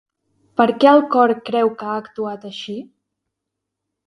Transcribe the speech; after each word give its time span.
Per 0.61 0.65
què 0.83 0.87
el 0.91 1.01
cor 1.15 1.33
creu 1.49 1.69
que 1.83 1.91
ha 1.91 1.99
actuat 2.05 2.49
així? 2.53 2.77